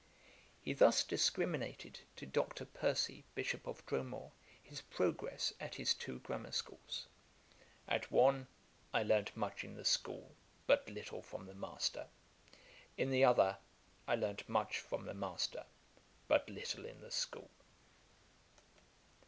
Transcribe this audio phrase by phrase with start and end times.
[0.59, 2.65] He thus discriminated, to Dr.
[2.65, 4.31] Percy, Bishop of Dromore,
[4.63, 7.05] his progress at his two grammar schools.
[7.87, 8.47] 'At one,
[8.95, 10.31] I learnt much in the school,
[10.65, 12.07] but little from the master;
[12.97, 13.59] in the other,
[14.07, 15.67] I learnt much from the master,
[16.27, 17.51] but little in the school.'